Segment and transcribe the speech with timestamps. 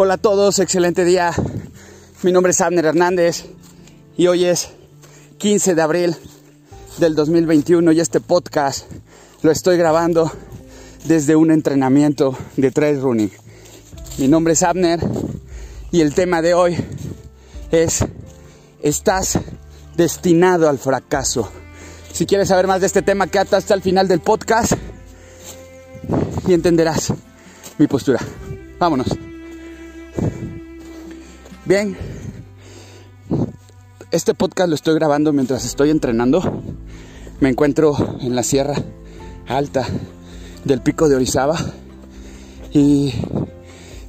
[0.00, 1.32] Hola a todos, excelente día.
[2.22, 3.46] Mi nombre es Abner Hernández
[4.16, 4.68] y hoy es
[5.38, 6.16] 15 de abril
[6.98, 8.86] del 2021 y este podcast
[9.42, 10.30] lo estoy grabando
[11.06, 13.32] desde un entrenamiento de trail running.
[14.18, 15.00] Mi nombre es Abner
[15.90, 16.76] y el tema de hoy
[17.72, 18.04] es
[18.80, 19.40] estás
[19.96, 21.50] destinado al fracaso.
[22.12, 24.74] Si quieres saber más de este tema, quédate hasta el final del podcast
[26.46, 27.12] y entenderás
[27.78, 28.20] mi postura.
[28.78, 29.27] Vámonos.
[31.68, 31.94] Bien,
[34.10, 36.62] este podcast lo estoy grabando mientras estoy entrenando.
[37.40, 38.74] Me encuentro en la sierra
[39.46, 39.86] alta
[40.64, 41.58] del pico de Orizaba
[42.72, 43.12] y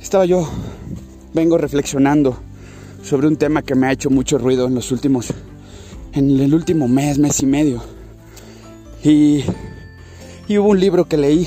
[0.01, 0.49] estaba yo,
[1.33, 2.37] vengo reflexionando
[3.03, 5.33] sobre un tema que me ha hecho mucho ruido en los últimos,
[6.13, 7.83] en el último mes, mes y medio.
[9.03, 9.43] Y,
[10.47, 11.45] y hubo un libro que leí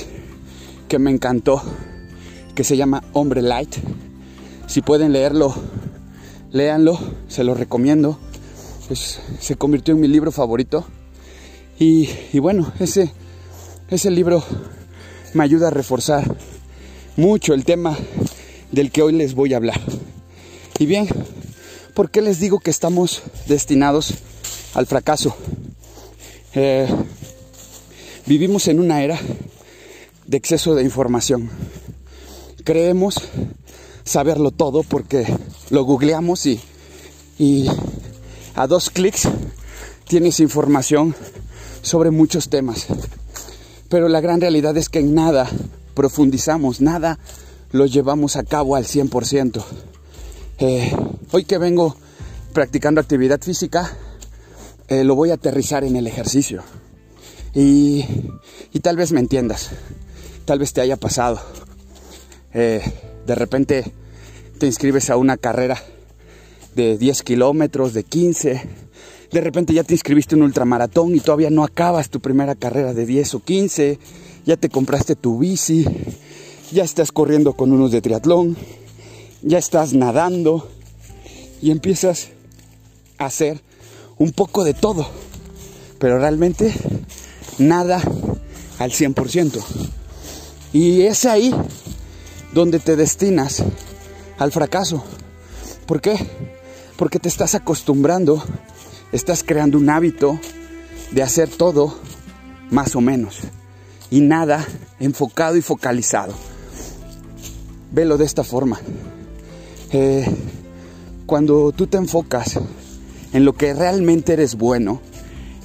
[0.88, 1.62] que me encantó,
[2.54, 3.76] que se llama Hombre Light.
[4.66, 5.54] Si pueden leerlo,
[6.52, 8.18] léanlo, se lo recomiendo.
[9.40, 10.84] se convirtió en mi libro favorito.
[11.78, 13.10] Y, y, bueno, ese,
[13.88, 14.44] ese libro
[15.34, 16.36] me ayuda a reforzar
[17.16, 17.96] mucho el tema
[18.70, 19.80] del que hoy les voy a hablar.
[20.78, 21.08] Y bien,
[21.94, 24.14] ¿por qué les digo que estamos destinados
[24.74, 25.34] al fracaso?
[26.54, 26.86] Eh,
[28.26, 29.18] vivimos en una era
[30.26, 31.50] de exceso de información.
[32.64, 33.16] Creemos
[34.04, 35.26] saberlo todo porque
[35.72, 36.60] lo googleamos y,
[37.36, 37.66] y
[38.54, 39.28] a dos clics
[40.06, 41.16] tienes información
[41.82, 42.86] sobre muchos temas.
[43.88, 45.48] Pero la gran realidad es que en nada
[45.94, 47.18] profundizamos, nada
[47.72, 49.64] lo llevamos a cabo al 100%.
[50.58, 50.96] Eh,
[51.32, 51.96] hoy que vengo
[52.52, 53.90] practicando actividad física,
[54.86, 56.62] eh, lo voy a aterrizar en el ejercicio.
[57.52, 58.04] Y,
[58.72, 59.70] y tal vez me entiendas
[60.44, 61.40] tal vez te haya pasado.
[62.52, 62.82] Eh,
[63.26, 63.92] de repente
[64.62, 65.82] te inscribes a una carrera
[66.76, 68.62] de 10 kilómetros, de 15.
[69.32, 72.94] De repente ya te inscribiste en un ultramaratón y todavía no acabas tu primera carrera
[72.94, 73.98] de 10 o 15.
[74.46, 75.84] Ya te compraste tu bici.
[76.70, 78.56] Ya estás corriendo con unos de triatlón.
[79.42, 80.68] Ya estás nadando.
[81.60, 82.28] Y empiezas
[83.18, 83.60] a hacer
[84.16, 85.08] un poco de todo.
[85.98, 86.72] Pero realmente
[87.58, 88.00] nada
[88.78, 89.60] al 100%.
[90.72, 91.52] Y es ahí
[92.54, 93.64] donde te destinas
[94.42, 95.04] al fracaso.
[95.86, 96.16] ¿Por qué?
[96.96, 98.42] Porque te estás acostumbrando,
[99.12, 100.38] estás creando un hábito
[101.12, 101.94] de hacer todo
[102.70, 103.40] más o menos
[104.10, 104.66] y nada
[104.98, 106.34] enfocado y focalizado.
[107.92, 108.80] Velo de esta forma.
[109.92, 110.26] Eh,
[111.26, 112.58] cuando tú te enfocas
[113.32, 115.00] en lo que realmente eres bueno,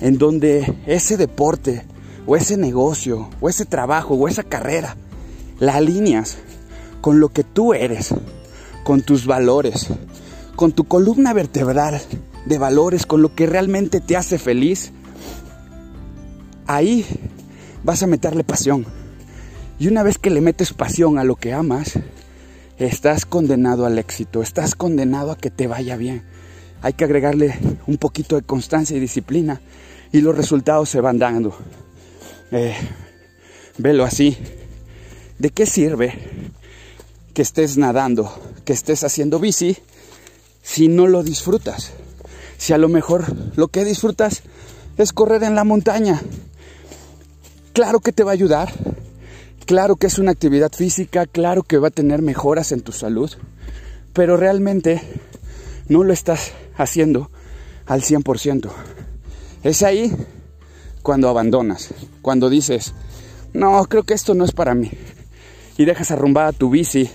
[0.02, 1.84] en donde ese deporte
[2.26, 4.98] o ese negocio, o ese trabajo, o esa carrera,
[5.60, 6.38] la alineas
[7.02, 8.14] con lo que tú eres,
[8.88, 9.88] con tus valores,
[10.56, 12.00] con tu columna vertebral
[12.46, 14.94] de valores, con lo que realmente te hace feliz,
[16.68, 17.06] ahí
[17.84, 18.86] vas a meterle pasión.
[19.78, 22.00] Y una vez que le metes pasión a lo que amas,
[22.78, 26.24] estás condenado al éxito, estás condenado a que te vaya bien.
[26.82, 29.60] Hay que agregarle un poquito de constancia y disciplina
[30.14, 31.54] y los resultados se van dando.
[32.52, 32.74] Eh,
[33.80, 34.38] velo así.
[35.40, 36.47] ¿De qué sirve
[37.38, 38.34] que estés nadando,
[38.66, 39.78] que estés haciendo bici,
[40.64, 41.92] si no lo disfrutas?
[42.58, 43.26] Si a lo mejor
[43.56, 44.42] lo que disfrutas
[44.98, 46.20] es correr en la montaña.
[47.74, 48.74] Claro que te va a ayudar,
[49.68, 53.30] claro que es una actividad física, claro que va a tener mejoras en tu salud,
[54.14, 55.00] pero realmente
[55.90, 57.30] no lo estás haciendo
[57.86, 58.68] al 100%.
[59.62, 60.12] Es ahí
[61.04, 61.90] cuando abandonas,
[62.24, 62.96] cuando dices,
[63.54, 64.90] no, creo que esto no es para mí.
[65.78, 67.08] Y dejas arrumbada tu bici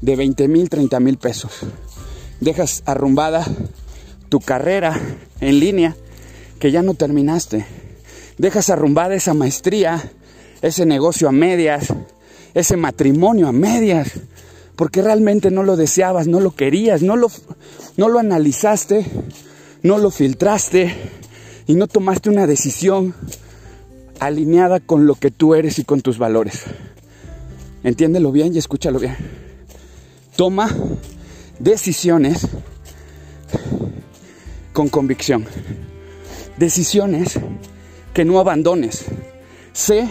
[0.00, 1.52] de 20 mil, 30 mil pesos.
[2.40, 3.44] Dejas arrumbada
[4.28, 5.00] tu carrera
[5.40, 5.96] en línea
[6.58, 7.66] que ya no terminaste.
[8.38, 10.12] Dejas arrumbada esa maestría,
[10.62, 11.92] ese negocio a medias,
[12.54, 14.12] ese matrimonio a medias,
[14.76, 17.30] porque realmente no lo deseabas, no lo querías, no lo,
[17.96, 19.06] no lo analizaste,
[19.82, 20.94] no lo filtraste,
[21.66, 23.14] y no tomaste una decisión
[24.20, 26.62] alineada con lo que tú eres y con tus valores.
[27.82, 29.45] Entiéndelo bien y escúchalo bien.
[30.36, 30.68] Toma
[31.58, 32.46] decisiones
[34.74, 35.46] con convicción.
[36.58, 37.38] Decisiones
[38.12, 39.06] que no abandones.
[39.72, 40.06] Sé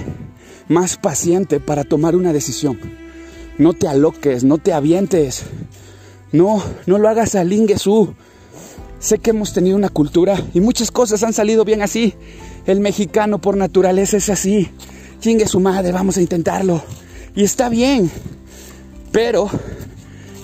[0.68, 2.80] más paciente para tomar una decisión.
[3.60, 5.44] No te aloques, no te avientes.
[6.31, 8.16] No, no lo hagas al ingesú.
[9.00, 12.16] Sé que hemos tenido una cultura y muchas cosas han salido bien así.
[12.66, 14.72] El mexicano por naturaleza es así.
[15.19, 16.83] Chingue su madre, vamos a intentarlo.
[17.36, 18.10] Y está bien.
[19.12, 19.50] Pero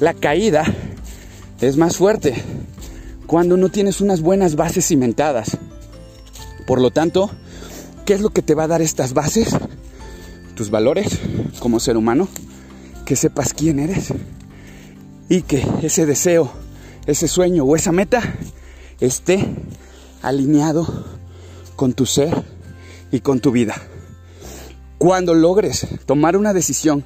[0.02, 0.66] La caída
[1.62, 2.34] es más fuerte
[3.28, 5.60] cuando no tienes unas buenas bases cimentadas.
[6.66, 7.30] Por lo tanto,
[8.04, 9.56] ¿qué es lo que te va a dar estas bases?
[10.56, 11.20] Tus valores
[11.60, 12.28] como ser humano,
[13.06, 14.12] que sepas quién eres
[15.30, 16.52] y que ese deseo,
[17.06, 18.24] ese sueño o esa meta
[19.00, 19.54] esté
[20.24, 21.06] alineado
[21.76, 22.44] con tu ser
[23.12, 23.76] y con tu vida.
[24.98, 27.04] Cuando logres tomar una decisión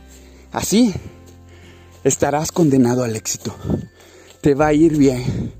[0.54, 0.94] así,
[2.06, 3.54] estarás condenado al éxito.
[4.40, 5.52] Te va a ir bien.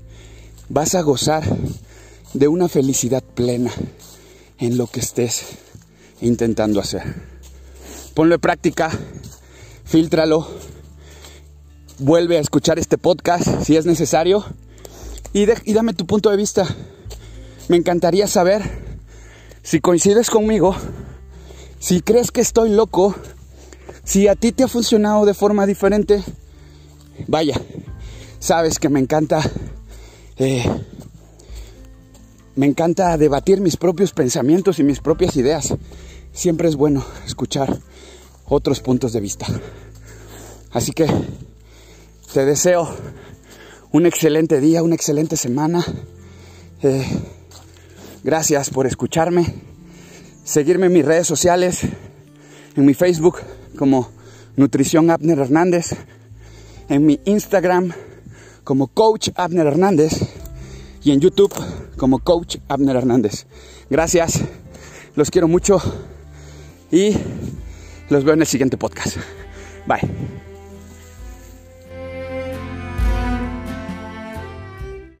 [0.68, 1.42] Vas a gozar
[2.34, 3.72] de una felicidad plena
[4.58, 5.44] en lo que estés
[6.20, 7.02] intentando hacer.
[8.14, 8.90] Ponlo en práctica,
[9.84, 10.48] filtralo,
[11.98, 14.44] vuelve a escuchar este podcast si es necesario
[15.32, 16.64] y, y dame tu punto de vista.
[17.68, 18.62] Me encantaría saber
[19.62, 20.76] si coincides conmigo,
[21.80, 23.16] si crees que estoy loco,
[24.06, 26.24] si a ti te ha funcionado de forma diferente,
[27.26, 27.60] vaya,
[28.38, 29.42] sabes que me encanta,
[30.38, 30.64] eh,
[32.54, 35.74] me encanta debatir mis propios pensamientos y mis propias ideas.
[36.32, 37.78] Siempre es bueno escuchar
[38.46, 39.46] otros puntos de vista.
[40.70, 41.06] Así que
[42.32, 42.88] te deseo
[43.92, 45.84] un excelente día, una excelente semana.
[46.82, 47.04] Eh,
[48.26, 49.46] Gracias por escucharme.
[50.42, 51.82] Seguirme en mis redes sociales,
[52.74, 53.38] en mi Facebook
[53.76, 54.10] como
[54.56, 55.94] Nutrición Abner Hernández,
[56.88, 57.92] en mi Instagram
[58.64, 60.12] como Coach Abner Hernández
[61.02, 61.52] y en YouTube
[61.96, 63.46] como Coach Abner Hernández.
[63.88, 64.40] Gracias,
[65.14, 65.80] los quiero mucho
[66.90, 67.16] y
[68.08, 69.18] los veo en el siguiente podcast.
[69.86, 70.35] Bye.